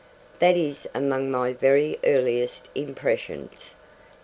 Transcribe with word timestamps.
That 0.39 0.57
is 0.57 0.87
among 0.95 1.29
my 1.29 1.53
very 1.53 1.99
earliest 2.03 2.69
impressions. 2.73 3.75